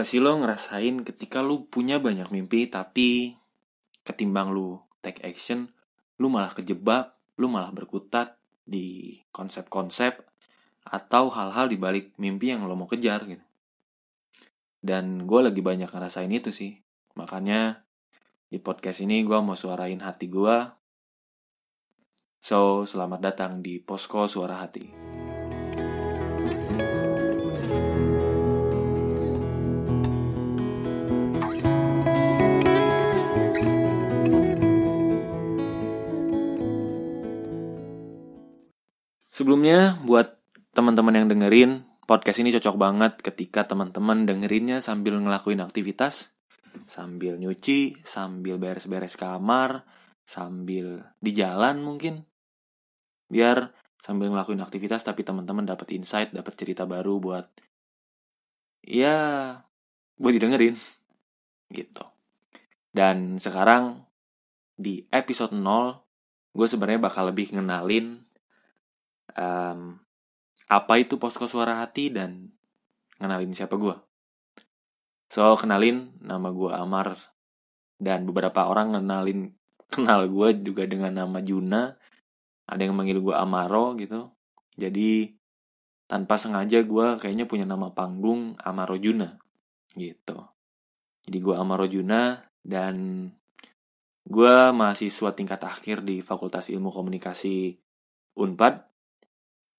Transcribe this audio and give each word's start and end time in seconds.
Pasti 0.00 0.16
lo 0.16 0.32
ngerasain 0.32 1.04
ketika 1.04 1.44
lu 1.44 1.68
punya 1.68 2.00
banyak 2.00 2.32
mimpi 2.32 2.72
tapi 2.72 3.36
ketimbang 4.00 4.48
lu 4.48 4.80
take 5.04 5.20
action, 5.20 5.68
lu 6.16 6.32
malah 6.32 6.56
kejebak, 6.56 7.12
lu 7.36 7.52
malah 7.52 7.68
berkutat 7.68 8.40
di 8.64 9.20
konsep-konsep 9.28 10.24
atau 10.88 11.28
hal-hal 11.28 11.68
di 11.68 11.76
balik 11.76 12.16
mimpi 12.16 12.48
yang 12.48 12.64
lo 12.64 12.80
mau 12.80 12.88
kejar 12.88 13.28
gitu. 13.28 13.44
Dan 14.80 15.28
gue 15.28 15.40
lagi 15.44 15.60
banyak 15.60 15.92
ngerasain 15.92 16.32
itu 16.32 16.48
sih. 16.48 16.80
Makanya 17.20 17.84
di 18.48 18.56
podcast 18.56 19.04
ini 19.04 19.20
gue 19.20 19.36
mau 19.44 19.52
suarain 19.52 20.00
hati 20.00 20.32
gue. 20.32 20.64
So, 22.40 22.88
selamat 22.88 23.20
datang 23.20 23.60
di 23.60 23.76
Posko 23.84 24.24
Suara 24.24 24.64
Hati. 24.64 25.19
Sebelumnya, 39.40 39.96
buat 40.04 40.36
teman-teman 40.76 41.16
yang 41.16 41.32
dengerin, 41.32 41.88
podcast 42.04 42.44
ini 42.44 42.52
cocok 42.52 42.76
banget 42.76 43.24
ketika 43.24 43.64
teman-teman 43.64 44.28
dengerinnya 44.28 44.84
sambil 44.84 45.16
ngelakuin 45.16 45.64
aktivitas, 45.64 46.36
sambil 46.84 47.40
nyuci, 47.40 48.04
sambil 48.04 48.60
beres-beres 48.60 49.16
kamar, 49.16 49.88
sambil 50.28 51.08
di 51.24 51.32
jalan 51.32 51.80
mungkin. 51.80 52.28
Biar 53.32 53.72
sambil 54.04 54.28
ngelakuin 54.28 54.60
aktivitas 54.60 55.08
tapi 55.08 55.24
teman-teman 55.24 55.64
dapat 55.64 55.88
insight, 55.96 56.36
dapat 56.36 56.52
cerita 56.60 56.84
baru 56.84 57.16
buat 57.16 57.48
ya 58.84 59.56
buat 60.20 60.36
didengerin 60.36 60.76
gitu. 61.72 62.04
Dan 62.92 63.40
sekarang 63.40 64.04
di 64.76 65.08
episode 65.08 65.56
0 65.56 65.96
gue 66.52 66.66
sebenarnya 66.68 67.00
bakal 67.00 67.32
lebih 67.32 67.56
ngenalin 67.56 68.28
um, 69.36 69.98
apa 70.70 70.92
itu 71.02 71.18
posko 71.18 71.50
suara 71.50 71.82
hati 71.82 72.14
dan 72.14 72.54
kenalin 73.18 73.50
siapa 73.50 73.74
gue. 73.74 73.96
So, 75.30 75.54
kenalin 75.54 76.14
nama 76.22 76.50
gue 76.50 76.70
Amar 76.74 77.18
dan 78.00 78.26
beberapa 78.26 78.66
orang 78.66 78.98
kenalin 78.98 79.54
kenal 79.92 80.26
gue 80.26 80.48
juga 80.62 80.86
dengan 80.86 81.14
nama 81.26 81.38
Juna. 81.42 81.94
Ada 82.70 82.86
yang 82.86 82.94
manggil 82.94 83.18
gue 83.18 83.34
Amaro 83.34 83.98
gitu. 83.98 84.30
Jadi 84.78 85.34
tanpa 86.10 86.34
sengaja 86.34 86.82
gue 86.82 87.06
kayaknya 87.22 87.46
punya 87.46 87.66
nama 87.66 87.94
panggung 87.94 88.58
Amaro 88.58 88.98
Juna 88.98 89.38
gitu. 89.94 90.38
Jadi 91.26 91.38
gue 91.38 91.54
Amaro 91.54 91.86
Juna 91.86 92.42
dan 92.66 93.26
gue 94.26 94.54
mahasiswa 94.74 95.30
tingkat 95.34 95.62
akhir 95.62 96.02
di 96.02 96.22
Fakultas 96.22 96.70
Ilmu 96.70 96.90
Komunikasi 96.90 97.78
Unpad 98.38 98.89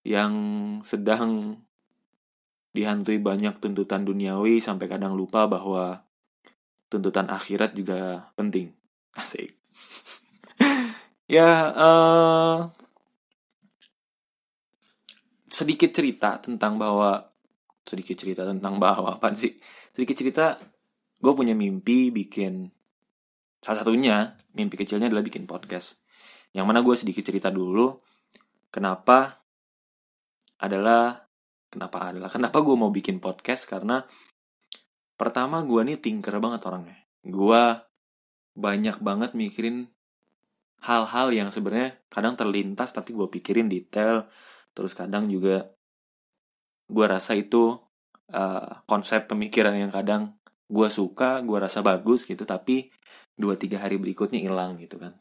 yang 0.01 0.33
sedang 0.81 1.61
dihantui 2.71 3.19
banyak 3.19 3.59
tuntutan 3.59 4.07
duniawi 4.07 4.63
sampai 4.63 4.87
kadang 4.87 5.13
lupa 5.13 5.45
bahwa 5.45 6.07
tuntutan 6.87 7.27
akhirat 7.27 7.75
juga 7.75 8.31
penting. 8.35 8.71
Asik. 9.19 9.55
ya, 11.35 11.71
uh, 11.75 12.57
sedikit 15.51 15.91
cerita 15.91 16.39
tentang 16.39 16.79
bahwa 16.79 17.27
sedikit 17.83 18.15
cerita 18.15 18.47
tentang 18.47 18.79
bahwa 18.79 19.19
apa 19.19 19.35
sih? 19.35 19.59
Sedikit 19.91 20.15
cerita, 20.15 20.55
gue 21.19 21.33
punya 21.35 21.51
mimpi 21.51 22.07
bikin 22.09 22.71
salah 23.61 23.85
satunya 23.85 24.33
mimpi 24.57 24.79
kecilnya 24.79 25.11
adalah 25.11 25.21
bikin 25.21 25.45
podcast. 25.45 25.99
Yang 26.55 26.65
mana 26.65 26.79
gue 26.81 26.95
sedikit 26.97 27.23
cerita 27.27 27.51
dulu 27.51 27.99
kenapa 28.71 29.40
adalah 30.61 31.25
kenapa 31.73 32.13
adalah 32.13 32.29
kenapa 32.29 32.61
gue 32.61 32.75
mau 32.77 32.93
bikin 32.93 33.17
podcast? 33.17 33.65
Karena 33.65 34.05
pertama 35.17 35.65
gue 35.65 35.81
nih 35.81 35.97
tinker 35.97 36.37
banget 36.37 36.61
orangnya. 36.69 37.01
Gue 37.25 37.61
banyak 38.53 39.01
banget 39.01 39.33
mikirin 39.33 39.89
hal-hal 40.81 41.33
yang 41.33 41.49
sebenarnya 41.49 41.97
kadang 42.13 42.37
terlintas 42.37 42.93
tapi 42.93 43.17
gue 43.17 43.25
pikirin 43.25 43.65
detail. 43.65 44.29
Terus 44.77 44.93
kadang 44.93 45.25
juga 45.27 45.73
gue 46.91 47.05
rasa 47.07 47.33
itu 47.33 47.79
uh, 48.35 48.83
konsep 48.85 49.25
pemikiran 49.25 49.73
yang 49.73 49.89
kadang 49.89 50.37
gue 50.71 50.87
suka 50.87 51.43
gue 51.43 51.57
rasa 51.59 51.83
bagus 51.83 52.23
gitu 52.23 52.47
tapi 52.47 52.87
dua 53.35 53.59
tiga 53.59 53.83
hari 53.83 53.97
berikutnya 53.97 54.39
hilang 54.39 54.77
gitu 54.77 55.01
kan. 55.01 55.17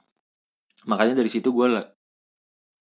Makanya 0.84 1.19
dari 1.19 1.31
situ 1.33 1.50
gue 1.50 1.67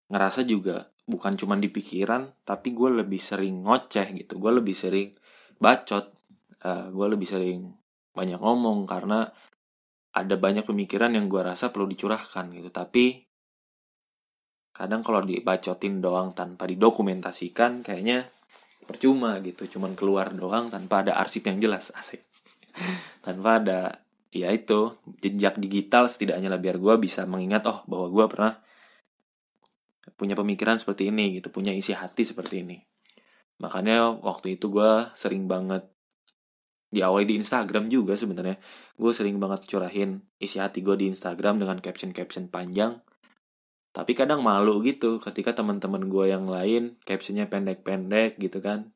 ngerasa 0.09 0.41
juga 0.43 0.89
bukan 1.09 1.33
cuma 1.37 1.57
di 1.57 1.69
pikiran 1.73 2.45
tapi 2.45 2.73
gue 2.73 3.01
lebih 3.01 3.21
sering 3.21 3.65
ngoceh 3.65 4.07
gitu. 4.13 4.37
Gue 4.37 4.51
lebih 4.53 4.77
sering 4.77 5.13
bacot 5.57 6.05
uh, 6.65 6.69
eh, 6.69 6.85
gue 6.93 7.07
lebih 7.09 7.27
sering 7.29 7.59
banyak 8.13 8.41
ngomong 8.41 8.85
karena 8.89 9.29
ada 10.09 10.35
banyak 10.35 10.65
pemikiran 10.65 11.13
yang 11.13 11.29
gue 11.29 11.41
rasa 11.41 11.69
perlu 11.69 11.89
dicurahkan 11.89 12.49
gitu. 12.53 12.69
Tapi 12.73 13.05
kadang 14.73 15.01
kalau 15.05 15.21
dibacotin 15.25 16.01
doang 16.01 16.33
tanpa 16.33 16.65
didokumentasikan 16.65 17.85
kayaknya 17.85 18.29
percuma 18.85 19.37
gitu. 19.45 19.77
Cuman 19.77 19.93
keluar 19.93 20.33
doang 20.33 20.73
tanpa 20.73 21.05
ada 21.05 21.17
arsip 21.21 21.45
yang 21.45 21.61
jelas 21.61 21.93
asik. 21.99 22.25
Tanpa 23.21 23.61
ada 23.61 23.81
ya 24.29 24.53
itu 24.53 24.93
jejak 25.21 25.57
digital 25.57 26.05
setidaknya 26.05 26.53
lah 26.53 26.61
biar 26.61 26.77
gue 26.77 26.95
bisa 27.01 27.25
mengingat 27.25 27.65
oh 27.65 27.81
bahwa 27.89 28.07
gue 28.13 28.25
pernah 28.29 28.53
punya 30.19 30.35
pemikiran 30.35 30.75
seperti 30.75 31.07
ini 31.07 31.39
gitu 31.39 31.47
punya 31.47 31.71
isi 31.71 31.95
hati 31.95 32.27
seperti 32.27 32.67
ini. 32.67 32.77
Makanya 33.63 34.19
waktu 34.19 34.59
itu 34.59 34.67
gue 34.67 35.07
sering 35.15 35.47
banget 35.47 35.87
diawali 36.89 37.25
di 37.29 37.35
Instagram 37.37 37.85
juga 37.87 38.17
sebenarnya 38.17 38.57
gue 38.97 39.11
sering 39.13 39.37
banget 39.37 39.69
curahin 39.69 40.25
isi 40.41 40.57
hati 40.57 40.81
gue 40.81 40.97
di 40.97 41.07
Instagram 41.13 41.61
dengan 41.61 41.77
caption-caption 41.79 42.51
panjang. 42.51 42.99
Tapi 43.89 44.11
kadang 44.13 44.43
malu 44.43 44.81
gitu 44.85 45.17
ketika 45.23 45.55
teman-teman 45.55 46.07
gue 46.11 46.25
yang 46.29 46.45
lain 46.45 46.97
captionnya 47.07 47.47
pendek-pendek 47.47 48.37
gitu 48.41 48.59
kan. 48.59 48.91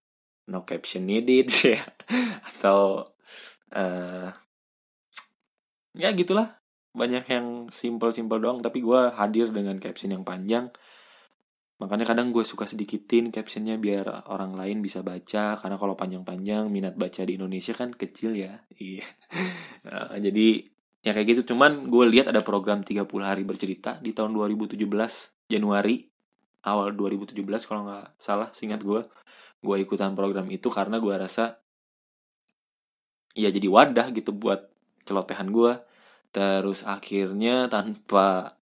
No 0.50 0.68
caption 0.68 1.08
needed 1.08 1.50
ya. 1.76 1.82
Atau 2.56 3.12
uh, 3.72 4.28
ya 5.96 6.10
gitulah. 6.12 6.60
Banyak 6.94 7.26
yang 7.26 7.48
simple-simple 7.74 8.38
doang 8.38 8.62
tapi 8.62 8.86
gue 8.86 9.02
hadir 9.18 9.50
dengan 9.50 9.82
caption 9.82 10.14
yang 10.14 10.22
panjang 10.22 10.70
makanya 11.84 12.08
kadang 12.08 12.32
gue 12.32 12.48
suka 12.48 12.64
sedikitin 12.64 13.28
captionnya 13.28 13.76
biar 13.76 14.32
orang 14.32 14.56
lain 14.56 14.80
bisa 14.80 15.04
baca 15.04 15.60
karena 15.60 15.76
kalau 15.76 16.00
panjang-panjang 16.00 16.72
minat 16.72 16.96
baca 16.96 17.28
di 17.28 17.36
Indonesia 17.36 17.76
kan 17.76 17.92
kecil 17.92 18.32
ya. 18.40 18.64
Iya. 18.80 19.04
Nah, 19.84 20.16
jadi 20.16 20.64
ya 21.04 21.12
kayak 21.12 21.28
gitu. 21.36 21.52
Cuman 21.52 21.92
gue 21.92 22.08
lihat 22.08 22.32
ada 22.32 22.40
program 22.40 22.88
30 22.88 23.04
hari 23.20 23.44
bercerita 23.44 24.00
di 24.00 24.16
tahun 24.16 24.32
2017 24.32 24.80
Januari 25.52 26.08
awal 26.64 26.96
2017 26.96 27.44
kalau 27.68 27.84
nggak 27.84 28.16
salah 28.16 28.48
singkat 28.56 28.80
gue. 28.80 29.04
Gue 29.60 29.76
ikutan 29.84 30.16
program 30.16 30.48
itu 30.48 30.72
karena 30.72 31.04
gue 31.04 31.12
rasa 31.12 31.60
ya 33.36 33.52
jadi 33.52 33.68
wadah 33.68 34.16
gitu 34.16 34.32
buat 34.32 34.72
celotehan 35.04 35.52
gue. 35.52 35.76
Terus 36.32 36.88
akhirnya 36.88 37.68
tanpa 37.68 38.56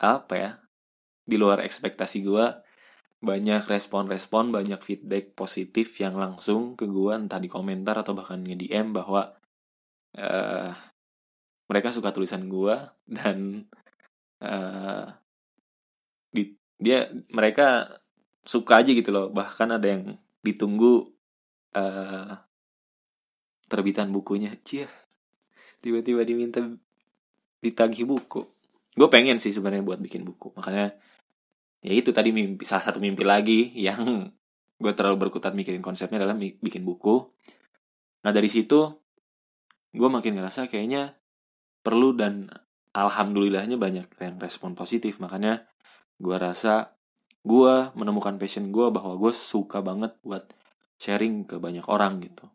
apa 0.00 0.34
ya 0.34 0.61
di 1.32 1.40
luar 1.40 1.64
ekspektasi 1.64 2.20
gue 2.20 2.46
banyak 3.22 3.64
respon-respon 3.64 4.52
banyak 4.52 4.82
feedback 4.84 5.32
positif 5.32 5.96
yang 6.02 6.18
langsung 6.20 6.76
ke 6.76 6.84
gue 6.84 7.16
entah 7.16 7.40
di 7.40 7.48
komentar 7.48 7.96
atau 8.04 8.12
bahkan 8.12 8.44
nge 8.44 8.68
DM 8.68 8.92
bahwa 8.92 9.32
uh, 10.18 10.70
mereka 11.72 11.88
suka 11.88 12.12
tulisan 12.12 12.52
gue 12.52 12.76
dan 13.16 13.64
uh, 14.44 15.06
di, 16.28 16.52
dia 16.76 17.08
mereka 17.32 18.02
suka 18.42 18.82
aja 18.82 18.90
gitu 18.90 19.08
loh. 19.08 19.30
Bahkan 19.30 19.80
ada 19.80 19.86
yang 19.86 20.18
ditunggu 20.42 21.08
uh, 21.78 22.34
terbitan 23.70 24.10
bukunya. 24.10 24.52
Cia 24.66 24.90
tiba-tiba 25.80 26.26
diminta 26.26 26.60
ditagih 27.62 28.04
buku. 28.04 28.44
Gue 28.92 29.08
pengen 29.08 29.38
sih 29.38 29.54
sebenarnya 29.54 29.86
buat 29.86 30.02
bikin 30.02 30.26
buku. 30.26 30.52
Makanya 30.58 30.92
ya 31.82 31.92
itu 31.92 32.14
tadi 32.14 32.30
mimpi 32.30 32.62
salah 32.62 32.86
satu 32.86 33.02
mimpi 33.02 33.26
lagi 33.26 33.74
yang 33.74 34.30
gue 34.82 34.92
terlalu 34.94 35.28
berkutat 35.28 35.54
mikirin 35.54 35.82
konsepnya 35.82 36.22
adalah 36.22 36.38
bikin 36.38 36.82
buku. 36.82 37.22
Nah 38.22 38.30
dari 38.30 38.50
situ 38.50 38.80
gue 39.92 40.08
makin 40.08 40.38
ngerasa 40.38 40.70
kayaknya 40.70 41.14
perlu 41.82 42.14
dan 42.14 42.48
alhamdulillahnya 42.94 43.76
banyak 43.76 44.06
yang 44.18 44.36
respon 44.38 44.78
positif. 44.78 45.18
Makanya 45.18 45.66
gue 46.18 46.36
rasa 46.38 46.94
gue 47.42 47.74
menemukan 47.98 48.38
passion 48.38 48.70
gue 48.70 48.86
bahwa 48.94 49.18
gue 49.18 49.34
suka 49.34 49.82
banget 49.82 50.14
buat 50.22 50.46
sharing 51.02 51.46
ke 51.46 51.58
banyak 51.58 51.86
orang 51.90 52.22
gitu. 52.22 52.46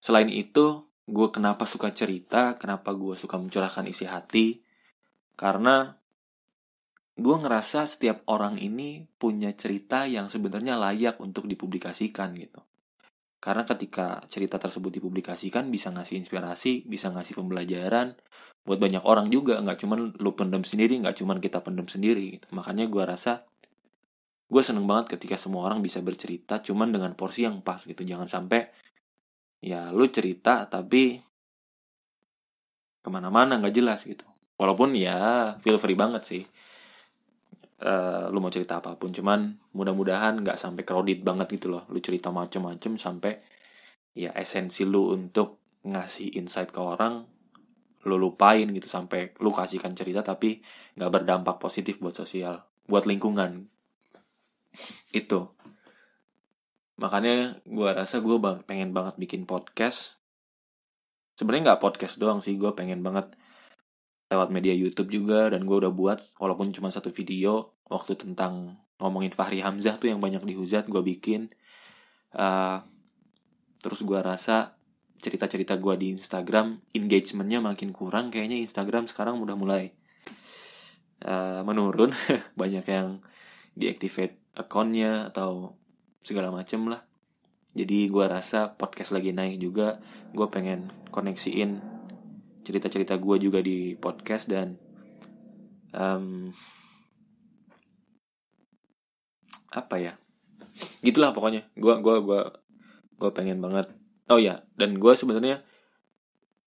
Selain 0.00 0.32
itu 0.32 0.88
gue 1.08 1.28
kenapa 1.28 1.68
suka 1.68 1.92
cerita 1.92 2.56
kenapa 2.56 2.96
gue 2.96 3.12
suka 3.12 3.36
mencurahkan 3.36 3.84
isi 3.88 4.08
hati? 4.08 4.64
Karena 5.36 5.97
gue 7.18 7.36
ngerasa 7.42 7.82
setiap 7.90 8.22
orang 8.30 8.62
ini 8.62 9.02
punya 9.18 9.50
cerita 9.50 10.06
yang 10.06 10.30
sebenarnya 10.30 10.78
layak 10.78 11.18
untuk 11.18 11.50
dipublikasikan 11.50 12.30
gitu. 12.38 12.62
Karena 13.38 13.66
ketika 13.66 14.22
cerita 14.30 14.58
tersebut 14.58 14.98
dipublikasikan 14.98 15.66
bisa 15.70 15.90
ngasih 15.90 16.18
inspirasi 16.18 16.86
bisa 16.86 17.10
ngasih 17.10 17.38
pembelajaran 17.38 18.14
buat 18.62 18.78
banyak 18.78 19.02
orang 19.02 19.34
juga. 19.34 19.58
Nggak 19.58 19.78
cuman 19.82 20.14
lu 20.14 20.30
pendem 20.38 20.62
sendiri 20.62 20.94
nggak 21.02 21.18
cuman 21.18 21.42
kita 21.42 21.58
pendem 21.62 21.90
sendiri 21.90 22.38
gitu. 22.38 22.46
makanya 22.54 22.86
gue 22.86 23.02
rasa 23.02 23.42
gue 24.48 24.62
seneng 24.64 24.86
banget 24.86 25.18
ketika 25.18 25.34
semua 25.36 25.66
orang 25.66 25.82
bisa 25.84 25.98
bercerita 25.98 26.62
cuman 26.62 26.94
dengan 26.94 27.18
porsi 27.18 27.46
yang 27.46 27.66
pas 27.66 27.82
gitu. 27.82 27.98
Jangan 28.06 28.30
sampai 28.30 28.62
ya 29.58 29.90
lu 29.90 30.06
cerita 30.06 30.70
tapi 30.70 31.18
ke 33.02 33.08
mana-mana 33.10 33.58
nggak 33.58 33.74
jelas 33.74 34.06
gitu. 34.06 34.26
Walaupun 34.54 34.94
ya 34.94 35.54
feel 35.62 35.82
free 35.82 35.98
banget 35.98 36.22
sih 36.22 36.42
uh, 37.82 38.26
lu 38.30 38.38
mau 38.42 38.50
cerita 38.50 38.82
apa 38.82 38.98
pun 38.98 39.14
cuman 39.14 39.70
mudah-mudahan 39.74 40.42
nggak 40.42 40.58
sampai 40.58 40.82
crowded 40.82 41.22
banget 41.22 41.58
gitu 41.58 41.70
loh. 41.70 41.86
Lu 41.90 42.02
cerita 42.02 42.34
macem-macem 42.34 42.98
sampai 42.98 43.38
ya 44.18 44.34
esensi 44.34 44.82
lu 44.82 45.14
untuk 45.14 45.78
ngasih 45.86 46.34
insight 46.34 46.74
ke 46.74 46.80
orang 46.82 47.22
lu 48.06 48.16
lupain 48.16 48.66
gitu 48.70 48.88
sampai 48.88 49.36
lu 49.42 49.50
kasihkan 49.50 49.92
cerita 49.92 50.22
tapi 50.22 50.62
nggak 50.96 51.10
berdampak 51.10 51.58
positif 51.58 51.98
buat 51.98 52.14
sosial 52.14 52.62
buat 52.88 53.04
lingkungan. 53.04 53.68
Itu. 55.12 55.52
Makanya 56.98 57.62
gue 57.62 57.90
rasa 57.94 58.18
gue 58.18 58.36
pengen 58.66 58.90
banget 58.90 59.14
bikin 59.20 59.44
podcast. 59.44 60.18
Sebenarnya 61.38 61.74
nggak 61.74 61.82
podcast 61.84 62.18
doang 62.18 62.42
sih 62.42 62.58
gue 62.58 62.72
pengen 62.74 63.04
banget 63.04 63.30
lewat 64.28 64.48
media 64.52 64.76
YouTube 64.76 65.08
juga 65.08 65.48
dan 65.48 65.64
gue 65.64 65.76
udah 65.76 65.92
buat 65.92 66.20
walaupun 66.36 66.72
cuma 66.76 66.92
satu 66.92 67.08
video 67.08 67.72
waktu 67.88 68.14
tentang 68.14 68.76
ngomongin 69.00 69.32
Fahri 69.32 69.64
Hamzah 69.64 69.96
tuh 69.96 70.12
yang 70.12 70.20
banyak 70.20 70.44
dihujat 70.44 70.86
gue 70.86 71.00
bikin. 71.00 71.48
Uh, 72.36 72.84
terus 73.80 74.04
gue 74.04 74.20
rasa 74.20 74.76
cerita-cerita 75.18 75.80
gue 75.80 75.94
di 75.98 76.06
Instagram 76.14 76.78
engagementnya 76.94 77.58
makin 77.58 77.90
kurang 77.90 78.30
kayaknya 78.30 78.60
Instagram 78.62 79.08
sekarang 79.08 79.40
udah 79.40 79.56
mulai 79.56 79.96
uh, 81.24 81.64
menurun. 81.64 82.12
Banyak 82.60 82.84
yang 82.84 83.24
deactivate 83.78 84.38
akunnya 84.52 85.30
atau 85.32 85.78
segala 86.20 86.52
macem 86.52 86.84
lah. 86.90 87.06
Jadi 87.72 88.10
gue 88.10 88.24
rasa 88.26 88.74
podcast 88.74 89.14
lagi 89.14 89.30
naik 89.30 89.62
juga 89.62 90.02
gue 90.34 90.46
pengen 90.50 90.90
koneksiin 91.14 91.97
cerita-cerita 92.68 93.16
gue 93.16 93.36
juga 93.40 93.64
di 93.64 93.96
podcast 93.96 94.52
dan 94.52 94.76
um, 95.96 96.52
apa 99.72 99.96
ya? 99.96 100.12
Gitulah 101.00 101.32
pokoknya. 101.32 101.64
Gue 101.72 101.96
gua 102.04 102.20
gua 102.20 102.40
gue 103.16 103.30
pengen 103.32 103.64
banget. 103.64 103.88
Oh 104.28 104.36
ya 104.36 104.60
dan 104.76 105.00
gue 105.00 105.12
sebenarnya 105.16 105.64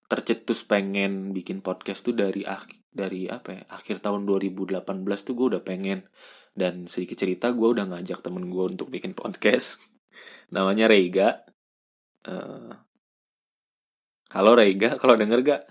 tercetus 0.10 0.66
pengen 0.68 1.32
bikin 1.32 1.62
podcast 1.62 2.04
tuh 2.04 2.18
dari 2.18 2.42
dari 2.90 3.30
apa 3.30 3.50
ya? 3.54 3.64
Akhir 3.70 4.02
tahun 4.02 4.26
2018 4.26 4.82
tuh 5.22 5.34
gue 5.38 5.48
udah 5.58 5.64
pengen. 5.64 6.10
Dan 6.52 6.90
sedikit 6.92 7.16
cerita 7.22 7.54
gue 7.54 7.64
udah 7.64 7.88
ngajak 7.88 8.26
temen 8.26 8.50
gue 8.50 8.66
untuk 8.74 8.90
bikin 8.90 9.14
podcast. 9.14 9.80
Namanya 10.56 10.90
Reiga 10.90 11.46
uh, 12.28 12.91
halo 14.32 14.56
Reiga 14.56 14.96
kalau 14.96 15.20
denger 15.20 15.44
gak? 15.44 15.62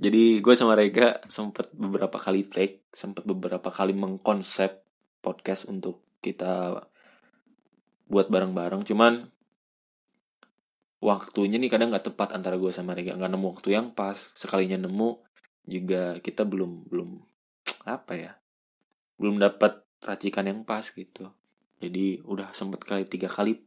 Jadi 0.00 0.40
gue 0.40 0.54
sama 0.56 0.72
Reiga 0.72 1.20
sempet 1.28 1.68
beberapa 1.76 2.16
kali 2.16 2.48
take 2.48 2.88
sempet 2.88 3.28
beberapa 3.28 3.68
kali 3.68 3.92
mengkonsep 3.92 4.80
podcast 5.20 5.68
untuk 5.68 6.00
kita 6.24 6.80
buat 8.08 8.32
bareng-bareng. 8.32 8.80
Cuman 8.88 9.28
waktunya 11.04 11.60
nih 11.60 11.68
kadang 11.68 11.92
nggak 11.92 12.14
tepat 12.14 12.32
antara 12.32 12.56
gue 12.56 12.72
sama 12.72 12.96
Rega. 12.96 13.12
Nggak 13.12 13.32
nemu 13.36 13.46
waktu 13.52 13.68
yang 13.76 13.92
pas 13.92 14.16
sekalinya 14.32 14.88
nemu 14.88 15.20
juga 15.68 16.16
kita 16.24 16.48
belum 16.48 16.88
belum 16.88 17.20
apa 17.84 18.12
ya 18.16 18.32
belum 19.20 19.36
dapat 19.36 19.84
racikan 20.00 20.48
yang 20.48 20.64
pas 20.64 20.88
gitu. 20.88 21.28
Jadi 21.76 22.24
udah 22.24 22.56
sempet 22.56 22.80
kali 22.88 23.04
tiga 23.04 23.28
kali 23.28 23.60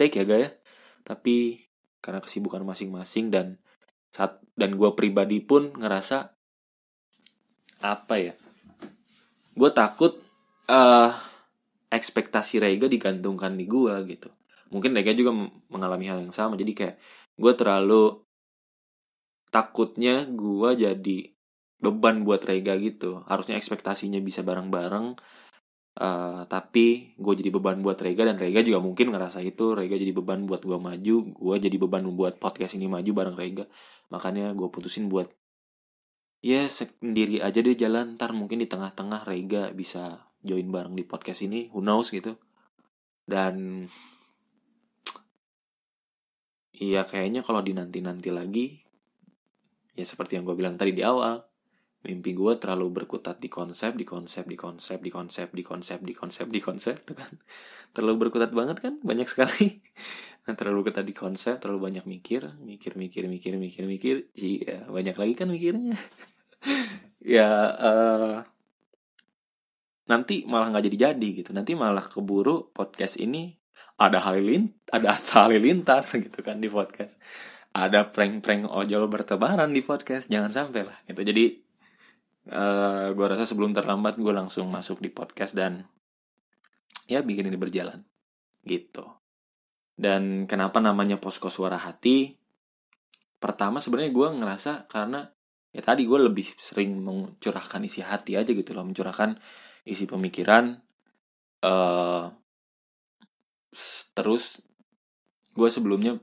take 0.00 0.16
ya 0.16 0.24
gaya 0.24 0.48
tapi 1.04 1.68
karena 2.04 2.20
kesibukan 2.20 2.60
masing-masing 2.60 3.32
dan 3.32 3.56
saat 4.12 4.36
dan 4.52 4.76
gue 4.76 4.90
pribadi 4.92 5.40
pun 5.40 5.72
ngerasa 5.72 6.36
apa 7.80 8.14
ya 8.20 8.34
gue 9.56 9.70
takut 9.72 10.20
uh, 10.68 11.10
ekspektasi 11.88 12.58
Rega 12.58 12.90
digantungkan 12.90 13.54
di 13.54 13.70
gue 13.70 13.94
gitu. 14.10 14.28
Mungkin 14.74 14.90
Rega 14.98 15.14
juga 15.14 15.30
mengalami 15.70 16.10
hal 16.10 16.18
yang 16.26 16.34
sama 16.34 16.58
jadi 16.58 16.72
kayak 16.74 16.96
gue 17.38 17.52
terlalu 17.54 18.18
takutnya 19.54 20.26
gue 20.26 20.70
jadi 20.74 21.18
beban 21.78 22.26
buat 22.26 22.42
Rega 22.42 22.74
gitu. 22.82 23.22
Harusnya 23.30 23.54
ekspektasinya 23.54 24.18
bisa 24.18 24.42
bareng-bareng 24.42 25.14
uh, 26.00 26.42
tapi 26.46 27.14
gue 27.14 27.34
jadi 27.38 27.50
beban 27.54 27.78
buat 27.82 27.98
Rega 27.98 28.26
dan 28.26 28.38
Rega 28.38 28.62
juga 28.62 28.82
mungkin 28.82 29.14
ngerasa 29.14 29.42
itu. 29.44 29.74
Rega 29.74 29.94
jadi 29.98 30.12
beban 30.14 30.46
buat 30.46 30.62
gue 30.62 30.78
maju 30.78 31.16
gue 31.34 31.56
jadi 31.58 31.76
beban 31.78 32.04
buat 32.14 32.38
podcast 32.38 32.74
ini 32.78 32.86
maju 32.90 33.10
bareng 33.10 33.36
Rega. 33.38 33.64
Makanya 34.10 34.54
gue 34.54 34.68
putusin 34.70 35.06
buat 35.10 35.30
ya 36.44 36.66
sendiri 36.66 37.42
aja 37.42 37.58
deh 37.62 37.76
jalan. 37.78 38.18
Ntar 38.18 38.34
mungkin 38.34 38.62
di 38.62 38.68
tengah-tengah 38.70 39.26
Rega 39.26 39.70
bisa 39.70 40.30
join 40.42 40.68
bareng 40.70 40.94
di 40.98 41.04
podcast 41.06 41.46
ini. 41.46 41.70
Who 41.70 41.82
knows 41.84 42.10
gitu. 42.10 42.34
Dan 43.24 43.86
Iya 46.74 47.06
kayaknya 47.06 47.46
kalau 47.46 47.62
dinanti-nanti 47.62 48.34
lagi 48.34 48.82
Ya 49.94 50.02
seperti 50.02 50.34
yang 50.34 50.42
gue 50.42 50.58
bilang 50.58 50.74
tadi 50.74 50.90
di 50.90 51.06
awal 51.06 51.38
mimpi 52.04 52.36
gue 52.36 52.52
terlalu 52.60 53.02
berkutat 53.02 53.40
di 53.40 53.48
konsep, 53.48 53.96
di 53.96 54.04
konsep, 54.04 54.44
di 54.44 54.56
konsep, 54.60 55.00
di 55.00 55.10
konsep, 55.10 55.48
di 55.50 55.62
konsep, 55.64 55.98
di 56.04 56.12
konsep, 56.12 56.46
di 56.52 56.60
konsep, 56.60 56.96
tuh 57.02 57.16
kan. 57.16 57.32
Terlalu 57.96 58.28
berkutat 58.28 58.52
banget 58.52 58.84
kan, 58.84 59.00
banyak 59.00 59.26
sekali. 59.26 59.68
Nah, 60.44 60.52
terlalu 60.52 60.84
berkutat 60.84 61.08
di 61.08 61.16
konsep, 61.16 61.56
terlalu 61.56 61.88
banyak 61.88 62.04
mikir, 62.04 62.44
mikir, 62.60 63.00
mikir, 63.00 63.24
mikir, 63.24 63.56
mikir, 63.56 63.88
mikir. 63.88 64.16
Iya, 64.36 64.92
banyak 64.92 65.16
lagi 65.16 65.32
kan 65.40 65.48
mikirnya. 65.48 65.96
ya, 67.24 67.48
uh, 67.72 68.44
nanti 70.04 70.44
malah 70.44 70.68
nggak 70.68 70.84
jadi-jadi 70.84 71.28
gitu. 71.40 71.50
Nanti 71.56 71.72
malah 71.72 72.04
keburu 72.04 72.76
podcast 72.76 73.16
ini 73.16 73.56
ada 73.96 74.20
halilintar, 74.20 74.76
ada 74.92 75.16
halilintar 75.48 76.04
gitu 76.12 76.44
kan 76.44 76.60
di 76.60 76.68
podcast. 76.68 77.16
Ada 77.72 78.12
prank-prank 78.12 78.68
ojol 78.68 79.08
bertebaran 79.08 79.72
di 79.72 79.80
podcast, 79.80 80.28
jangan 80.28 80.52
sampai 80.52 80.84
lah 80.84 81.00
gitu. 81.08 81.24
Jadi 81.24 81.63
uh, 82.48 82.54
eh, 82.54 83.06
gue 83.14 83.26
rasa 83.26 83.48
sebelum 83.48 83.72
terlambat 83.72 84.20
gue 84.20 84.32
langsung 84.34 84.68
masuk 84.68 85.00
di 85.00 85.08
podcast 85.08 85.56
dan 85.56 85.84
ya 87.08 87.24
bikin 87.24 87.48
ini 87.48 87.56
berjalan. 87.56 88.04
Gitu. 88.64 89.04
Dan 89.94 90.50
kenapa 90.50 90.82
namanya 90.82 91.20
posko 91.22 91.48
suara 91.48 91.78
hati? 91.78 92.34
Pertama 93.38 93.78
sebenarnya 93.78 94.12
gue 94.12 94.28
ngerasa 94.40 94.72
karena 94.88 95.28
ya 95.74 95.82
tadi 95.82 96.06
gue 96.06 96.20
lebih 96.22 96.46
sering 96.54 97.02
mencurahkan 97.02 97.82
isi 97.82 97.98
hati 97.98 98.38
aja 98.38 98.54
gitu 98.54 98.70
loh 98.78 98.86
mencurahkan 98.86 99.34
isi 99.82 100.06
pemikiran 100.06 100.78
uh, 101.66 102.30
terus 104.14 104.62
gue 105.50 105.68
sebelumnya 105.68 106.22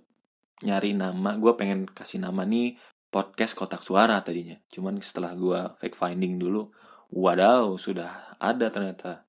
nyari 0.64 0.96
nama 0.96 1.36
gue 1.36 1.52
pengen 1.60 1.84
kasih 1.84 2.24
nama 2.24 2.48
nih 2.48 2.80
podcast 3.12 3.54
kotak 3.54 3.84
suara 3.84 4.24
tadinya. 4.24 4.56
Cuman 4.72 4.98
setelah 5.04 5.36
gue 5.36 5.60
fake 5.84 6.00
finding 6.00 6.40
dulu, 6.40 6.72
wadaw 7.12 7.76
sudah 7.76 8.40
ada 8.40 8.72
ternyata 8.72 9.28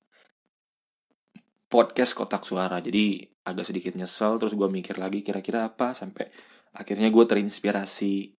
podcast 1.67 2.15
kotak 2.15 2.47
suara. 2.47 2.79
Jadi 2.79 3.27
agak 3.43 3.67
sedikit 3.67 3.93
nyesel 3.99 4.39
terus 4.39 4.55
gue 4.55 4.69
mikir 4.71 4.95
lagi 4.95 5.19
kira-kira 5.19 5.67
apa 5.67 5.91
sampai 5.91 6.31
akhirnya 6.71 7.11
gue 7.11 7.25
terinspirasi 7.27 8.31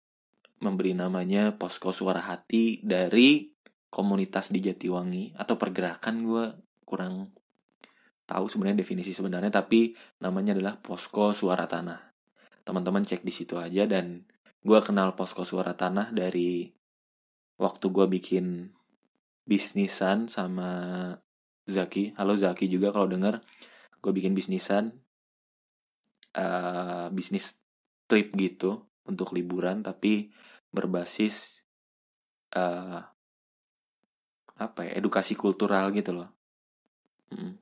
memberi 0.63 0.95
namanya 0.95 1.51
Posko 1.59 1.91
Suara 1.91 2.23
Hati 2.23 2.79
dari 2.79 3.51
komunitas 3.91 4.49
di 4.49 4.63
Jatiwangi 4.63 5.35
atau 5.35 5.59
pergerakan 5.59 6.15
gue 6.23 6.45
kurang 6.87 7.35
tahu 8.23 8.47
sebenarnya 8.47 8.79
definisi 8.79 9.11
sebenarnya 9.11 9.51
tapi 9.51 9.91
namanya 10.23 10.55
adalah 10.55 10.79
Posko 10.79 11.35
Suara 11.35 11.67
Tanah. 11.67 11.99
Teman-teman 12.63 13.03
cek 13.03 13.27
di 13.27 13.33
situ 13.35 13.59
aja 13.59 13.83
dan 13.83 14.23
gue 14.63 14.79
kenal 14.79 15.11
posko 15.19 15.43
suara 15.43 15.75
tanah 15.75 16.15
dari 16.15 16.71
waktu 17.59 17.85
gue 17.91 18.07
bikin 18.07 18.71
bisnisan 19.43 20.31
sama 20.31 20.71
Zaki. 21.67 22.15
Halo 22.15 22.39
Zaki 22.39 22.71
juga 22.71 22.95
kalau 22.95 23.11
denger. 23.11 23.43
Gue 23.99 24.11
bikin 24.15 24.31
bisnisan 24.31 24.95
uh, 26.39 27.07
bisnis 27.11 27.59
trip 28.07 28.31
gitu 28.39 28.87
untuk 29.03 29.35
liburan 29.35 29.83
tapi 29.83 30.31
berbasis 30.71 31.63
uh, 32.55 33.03
apa 34.53 34.79
ya 34.87 34.95
edukasi 34.99 35.35
kultural 35.35 35.91
gitu 35.91 36.15
loh. 36.15 36.31
Hmm. 37.33 37.57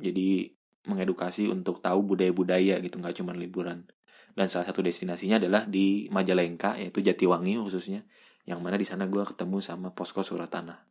jadi 0.00 0.48
mengedukasi 0.88 1.52
untuk 1.52 1.84
tahu 1.84 2.16
budaya-budaya 2.16 2.80
gitu 2.80 2.96
nggak 2.96 3.20
cuma 3.20 3.36
liburan 3.36 3.84
dan 4.32 4.46
salah 4.48 4.68
satu 4.68 4.80
destinasinya 4.80 5.36
adalah 5.36 5.68
di 5.68 6.08
Majalengka 6.08 6.80
yaitu 6.80 7.04
Jatiwangi 7.04 7.60
khususnya 7.60 8.04
yang 8.48 8.58
mana 8.64 8.80
di 8.80 8.86
sana 8.88 9.06
gue 9.06 9.22
ketemu 9.22 9.60
sama 9.62 9.92
posko 9.92 10.24
Suratana 10.24 10.82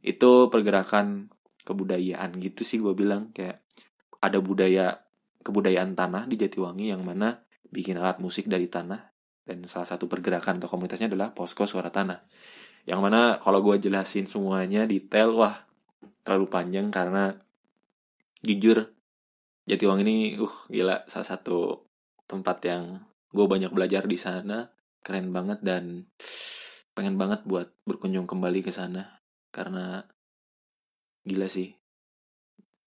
itu 0.00 0.48
pergerakan 0.48 1.28
kebudayaan 1.62 2.40
gitu 2.40 2.64
sih 2.64 2.80
gue 2.80 2.96
bilang 2.96 3.30
kayak 3.36 3.60
ada 4.20 4.40
budaya 4.40 5.04
kebudayaan 5.40 5.96
tanah 5.96 6.28
di 6.28 6.36
Jatiwangi 6.36 6.92
yang 6.92 7.04
mana 7.04 7.40
bikin 7.70 7.96
alat 7.96 8.20
musik 8.20 8.48
dari 8.48 8.68
tanah 8.68 9.10
dan 9.48 9.64
salah 9.66 9.88
satu 9.88 10.06
pergerakan 10.06 10.60
atau 10.60 10.68
komunitasnya 10.68 11.10
adalah 11.10 11.32
posko 11.32 11.64
suara 11.64 11.88
tanah. 11.90 12.22
Yang 12.84 13.00
mana 13.00 13.20
kalau 13.40 13.64
gue 13.64 13.80
jelasin 13.80 14.28
semuanya 14.28 14.84
detail 14.84 15.34
wah 15.34 15.66
terlalu 16.22 16.46
panjang 16.46 16.92
karena 16.92 17.34
jujur 18.44 18.92
Jatiwangi 19.68 20.02
ini 20.02 20.16
uh 20.40 20.54
gila 20.66 21.04
salah 21.06 21.28
satu 21.28 21.89
tempat 22.30 22.62
yang 22.62 23.02
gue 23.34 23.46
banyak 23.50 23.74
belajar 23.74 24.06
di 24.06 24.14
sana. 24.14 24.70
Keren 25.02 25.34
banget 25.34 25.58
dan 25.66 26.06
pengen 26.94 27.18
banget 27.18 27.42
buat 27.42 27.74
berkunjung 27.82 28.30
kembali 28.30 28.62
ke 28.62 28.70
sana. 28.70 29.18
Karena 29.50 30.06
gila 31.26 31.50
sih. 31.50 31.74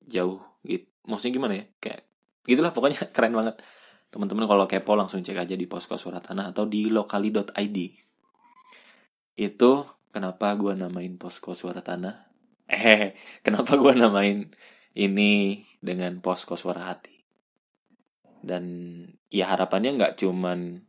Jauh 0.07 0.39
gitu 0.63 0.87
maksudnya 1.03 1.33
gimana 1.35 1.53
ya? 1.59 1.65
Kayak 1.83 2.01
gitulah 2.47 2.71
pokoknya 2.71 3.03
keren 3.15 3.35
banget. 3.35 3.59
Teman-teman 4.07 4.45
kalau 4.47 4.65
kepo 4.69 4.95
langsung 4.95 5.25
cek 5.25 5.43
aja 5.43 5.55
di 5.57 5.67
posko 5.67 5.99
surat 5.99 6.23
tanah 6.23 6.55
atau 6.55 6.63
di 6.69 6.87
lokali.id 6.87 7.77
itu 9.33 9.71
kenapa 10.13 10.53
gue 10.53 10.77
namain 10.77 11.17
posko 11.19 11.51
suara 11.57 11.83
tanah. 11.83 12.15
Eh 12.73 13.11
kenapa 13.43 13.75
gue 13.75 13.91
namain 13.91 14.47
ini 14.95 15.61
dengan 15.83 16.23
posko 16.23 16.55
suara 16.55 16.87
hati 16.89 17.12
dan 18.43 18.63
ya 19.31 19.55
harapannya 19.55 19.95
nggak 19.95 20.13
cuman 20.19 20.83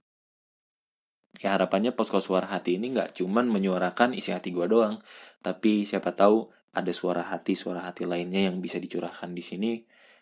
ya 1.38 1.54
harapannya 1.54 1.94
posko 1.94 2.18
suara 2.18 2.50
hati 2.50 2.82
ini 2.82 2.90
nggak 2.90 3.14
cuman 3.14 3.46
menyuarakan 3.46 4.18
isi 4.18 4.34
hati 4.34 4.50
gue 4.50 4.66
doang. 4.66 4.98
Tapi 5.38 5.86
siapa 5.86 6.12
tahu 6.18 6.50
ada 6.74 6.90
suara 6.90 7.30
hati 7.30 7.54
suara 7.54 7.86
hati 7.86 8.04
lainnya 8.10 8.50
yang 8.50 8.58
bisa 8.58 8.82
dicurahkan 8.82 9.30
di 9.30 9.42
sini. 9.42 9.72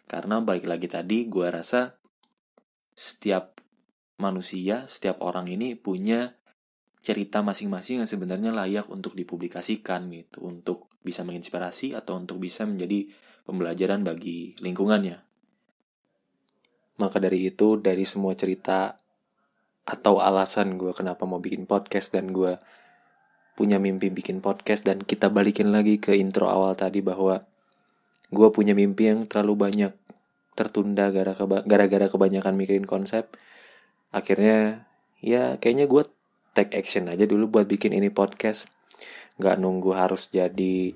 Karena 0.05 0.45
balik 0.45 0.69
lagi 0.69 0.93
tadi 0.93 1.25
gue 1.27 1.49
rasa 1.49 1.97
setiap 2.93 3.57
manusia 4.21 4.85
setiap 4.87 5.25
orang 5.25 5.49
ini 5.49 5.73
punya 5.75 6.37
cerita 7.03 7.43
masing-masing 7.43 8.05
yang 8.05 8.07
sebenarnya 8.07 8.53
layak 8.55 8.93
untuk 8.93 9.17
dipublikasikan 9.17 10.13
gitu. 10.13 10.45
Untuk 10.45 10.93
bisa 11.01 11.25
menginspirasi 11.25 11.97
atau 11.97 12.21
untuk 12.21 12.39
bisa 12.39 12.69
menjadi 12.69 13.09
pembelajaran 13.49 14.05
bagi 14.05 14.55
lingkungannya 14.61 15.32
maka 17.03 17.19
dari 17.19 17.51
itu, 17.51 17.75
dari 17.83 18.07
semua 18.07 18.39
cerita 18.39 18.95
atau 19.83 20.23
alasan 20.23 20.79
gue 20.79 20.95
kenapa 20.95 21.27
mau 21.27 21.43
bikin 21.43 21.67
podcast 21.67 22.15
dan 22.15 22.31
gue 22.31 22.55
punya 23.59 23.83
mimpi 23.83 24.09
bikin 24.15 24.39
podcast 24.39 24.87
dan 24.87 25.03
kita 25.03 25.27
balikin 25.29 25.75
lagi 25.75 25.99
ke 25.99 26.15
intro 26.15 26.47
awal 26.47 26.79
tadi 26.79 27.03
bahwa 27.03 27.43
gue 28.33 28.49
punya 28.55 28.73
mimpi 28.73 29.13
yang 29.13 29.27
terlalu 29.29 29.69
banyak 29.69 29.93
tertunda 30.57 31.13
gara-gara 31.67 32.07
kebanyakan 32.09 32.55
mikirin 32.57 32.89
konsep. 32.89 33.29
Akhirnya 34.13 34.89
ya 35.21 35.57
kayaknya 35.61 35.89
gue 35.89 36.05
take 36.57 36.77
action 36.77 37.09
aja 37.09 37.25
dulu 37.29 37.49
buat 37.61 37.69
bikin 37.69 37.93
ini 37.93 38.09
podcast. 38.09 38.69
Gak 39.41 39.61
nunggu 39.61 39.97
harus 39.97 40.29
jadi 40.29 40.93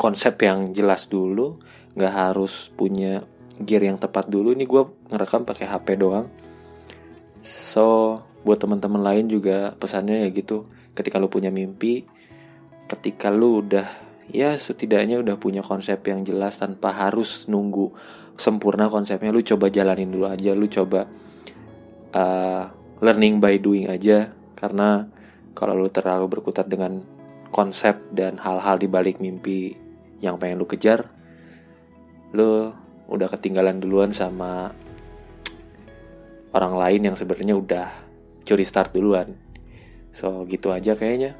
konsep 0.00 0.40
yang 0.40 0.72
jelas 0.72 1.12
dulu, 1.12 1.60
gak 1.92 2.12
harus 2.12 2.72
punya 2.72 3.24
gear 3.60 3.84
yang 3.84 4.00
tepat 4.00 4.26
dulu. 4.26 4.56
Ini 4.56 4.64
gue 4.64 4.82
ngerekam 5.12 5.44
pakai 5.44 5.68
HP 5.68 6.00
doang. 6.00 6.26
So 7.44 8.18
buat 8.40 8.56
teman-teman 8.56 9.00
lain 9.04 9.28
juga 9.28 9.76
pesannya 9.76 10.24
ya 10.24 10.28
gitu. 10.32 10.64
Ketika 10.96 11.20
lu 11.20 11.28
punya 11.28 11.52
mimpi 11.52 12.04
ketika 12.90 13.30
lu 13.30 13.62
udah 13.62 13.86
ya 14.34 14.58
setidaknya 14.58 15.22
udah 15.22 15.38
punya 15.38 15.62
konsep 15.62 16.02
yang 16.10 16.26
jelas 16.26 16.58
tanpa 16.58 16.90
harus 16.90 17.46
nunggu 17.46 17.94
sempurna 18.34 18.90
konsepnya 18.90 19.30
lu 19.30 19.46
coba 19.46 19.70
jalanin 19.70 20.10
dulu 20.10 20.26
aja. 20.26 20.50
Lu 20.56 20.66
coba 20.66 21.06
uh, 22.16 22.64
learning 22.98 23.38
by 23.38 23.56
doing 23.62 23.86
aja. 23.86 24.32
Karena 24.58 25.06
kalau 25.54 25.76
lu 25.76 25.88
terlalu 25.88 26.40
berkutat 26.40 26.68
dengan 26.68 27.00
konsep 27.50 28.10
dan 28.14 28.38
hal-hal 28.38 28.78
di 28.78 28.86
balik 28.86 29.18
mimpi 29.18 29.74
yang 30.20 30.36
pengen 30.38 30.60
lu 30.60 30.68
kejar 30.68 31.10
lu 32.30 32.70
udah 33.10 33.26
ketinggalan 33.26 33.82
duluan 33.82 34.14
sama 34.14 34.70
orang 36.54 36.74
lain 36.78 37.10
yang 37.10 37.16
sebenarnya 37.18 37.54
udah 37.58 37.86
curi 38.46 38.62
start 38.62 38.94
duluan. 38.94 39.34
So 40.14 40.46
gitu 40.46 40.70
aja 40.70 40.94
kayaknya. 40.94 41.34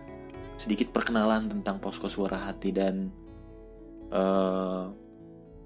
Sedikit 0.58 0.92
perkenalan 0.92 1.48
tentang 1.48 1.78
posko 1.78 2.10
suara 2.10 2.50
hati 2.50 2.70
dan 2.74 3.08
uh, 4.10 4.90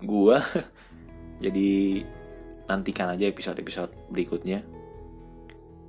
gua. 0.05 0.45
Jadi 1.45 2.01
nantikan 2.69 3.13
aja 3.13 3.29
episode-episode 3.29 4.13
berikutnya. 4.13 4.63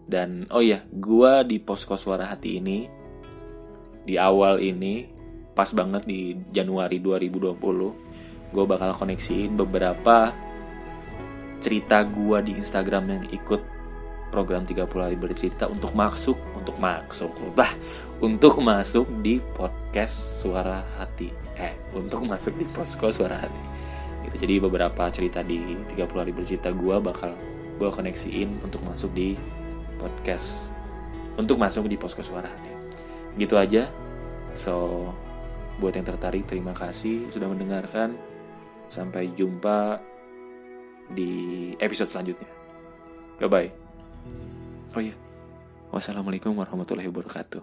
Dan 0.06 0.48
oh 0.52 0.64
iya, 0.64 0.84
gua 0.90 1.44
di 1.44 1.60
posko 1.60 2.00
suara 2.00 2.28
hati 2.28 2.60
ini 2.60 2.88
di 4.06 4.22
awal 4.22 4.62
ini 4.62 5.10
pas 5.58 5.72
banget 5.74 6.06
di 6.06 6.38
Januari 6.54 7.02
2020 7.02 8.15
gue 8.56 8.64
bakal 8.64 8.96
koneksiin 8.96 9.60
beberapa 9.60 10.32
cerita 11.60 12.08
gue 12.08 12.38
di 12.48 12.52
Instagram 12.56 13.04
yang 13.12 13.24
ikut 13.36 13.62
program 14.32 14.64
30 14.64 14.88
hari 14.96 15.16
bercerita 15.20 15.68
untuk 15.68 15.92
masuk 15.96 16.36
untuk 16.56 16.76
masuk 16.80 17.32
bah 17.56 17.72
untuk 18.20 18.60
masuk 18.60 19.08
di 19.20 19.40
podcast 19.56 20.44
suara 20.44 20.84
hati. 21.00 21.32
Eh 21.56 21.76
untuk 21.96 22.24
masuk 22.24 22.56
di 22.56 22.68
posko 22.72 23.12
suara 23.12 23.40
hati. 23.40 23.64
Gitu 24.28 24.36
jadi 24.48 24.64
beberapa 24.64 25.08
cerita 25.12 25.40
di 25.44 25.76
30 25.96 26.08
hari 26.16 26.32
bercerita 26.36 26.72
gue 26.72 26.96
bakal 27.00 27.32
gue 27.76 27.90
koneksiin 27.92 28.64
untuk 28.64 28.84
masuk 28.84 29.12
di 29.12 29.36
podcast 30.00 30.72
untuk 31.36 31.60
masuk 31.60 31.88
di 31.88 31.96
posko 31.96 32.24
suara 32.24 32.52
hati. 32.52 32.72
Gitu 33.40 33.56
aja. 33.56 33.88
So 34.56 35.08
buat 35.80 35.96
yang 35.96 36.08
tertarik 36.08 36.48
terima 36.48 36.72
kasih 36.72 37.28
sudah 37.32 37.52
mendengarkan 37.52 38.35
Sampai 38.96 39.36
jumpa 39.36 40.00
di 41.12 41.76
episode 41.84 42.08
selanjutnya. 42.08 42.48
Bye 43.44 43.52
bye. 43.52 43.70
Oh 44.96 45.04
iya. 45.04 45.12
Wassalamualaikum 45.92 46.56
warahmatullahi 46.56 47.12
wabarakatuh. 47.12 47.60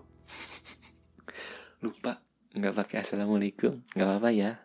Lupa 1.89 2.21
nggak 2.53 2.77
pakai 2.77 3.01
assalamualaikum. 3.01 3.81
Nggak 3.97 4.09
apa-apa 4.13 4.29
ya. 4.37 4.61